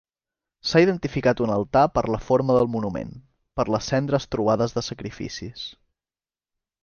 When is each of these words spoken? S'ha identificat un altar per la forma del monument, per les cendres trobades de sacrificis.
S'ha 0.69 0.79
identificat 0.83 1.41
un 1.47 1.51
altar 1.55 1.83
per 1.97 2.03
la 2.13 2.21
forma 2.29 2.55
del 2.59 2.71
monument, 2.77 3.11
per 3.61 3.67
les 3.75 3.91
cendres 3.93 4.27
trobades 4.37 4.75
de 4.79 4.85
sacrificis. 4.87 5.67